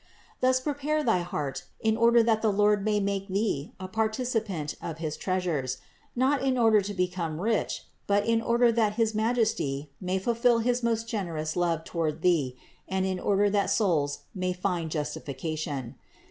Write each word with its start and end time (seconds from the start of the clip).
Thus 0.39 0.59
prepare 0.59 1.03
thy 1.03 1.19
heart 1.19 1.65
in 1.79 1.95
order 1.95 2.23
that 2.23 2.41
the 2.41 2.51
Lord 2.51 2.83
may 2.83 2.99
make 2.99 3.27
thee 3.27 3.71
a 3.79 3.87
participant 3.87 4.73
of 4.81 4.97
his 4.97 5.15
treasures; 5.15 5.77
not 6.15 6.41
in 6.41 6.57
order 6.57 6.81
to 6.81 6.93
become 6.95 7.39
rich, 7.39 7.83
but 8.07 8.25
in 8.25 8.41
order 8.41 8.71
that 8.71 8.93
his 8.95 9.13
Majesty 9.13 9.91
may 10.01 10.17
fulfill 10.17 10.57
his 10.57 10.81
most 10.81 11.07
generous 11.07 11.55
love 11.55 11.83
toward 11.83 12.23
thee 12.23 12.57
and 12.87 13.05
in 13.05 13.19
order 13.19 13.47
that 13.51 13.69
souls 13.69 14.21
may 14.33 14.53
find 14.53 14.89
justification. 14.89 15.93